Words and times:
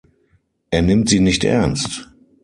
Er 0.71 0.81
nimmt 0.81 1.09
sie 1.09 1.19
nicht 1.19 1.43
ernst! 1.43 2.09